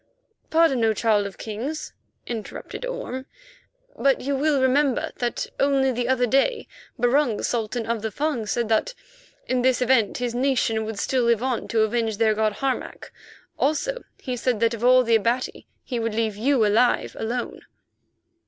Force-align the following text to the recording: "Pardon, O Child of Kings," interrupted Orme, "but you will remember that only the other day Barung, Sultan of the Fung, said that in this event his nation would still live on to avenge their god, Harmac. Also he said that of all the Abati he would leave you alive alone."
"Pardon, 0.49 0.83
O 0.83 0.93
Child 0.95 1.27
of 1.27 1.37
Kings," 1.37 1.93
interrupted 2.25 2.87
Orme, 2.87 3.27
"but 3.95 4.19
you 4.19 4.35
will 4.35 4.59
remember 4.59 5.11
that 5.17 5.45
only 5.59 5.91
the 5.91 6.07
other 6.07 6.25
day 6.25 6.67
Barung, 6.97 7.43
Sultan 7.43 7.85
of 7.85 8.01
the 8.01 8.09
Fung, 8.09 8.47
said 8.47 8.67
that 8.69 8.95
in 9.45 9.61
this 9.61 9.79
event 9.79 10.17
his 10.17 10.33
nation 10.33 10.85
would 10.85 10.97
still 10.97 11.21
live 11.25 11.43
on 11.43 11.67
to 11.67 11.81
avenge 11.81 12.17
their 12.17 12.33
god, 12.33 12.53
Harmac. 12.53 13.11
Also 13.59 14.03
he 14.19 14.35
said 14.35 14.59
that 14.59 14.73
of 14.73 14.83
all 14.83 15.03
the 15.03 15.13
Abati 15.15 15.67
he 15.83 15.99
would 15.99 16.15
leave 16.15 16.35
you 16.35 16.65
alive 16.65 17.15
alone." 17.19 17.61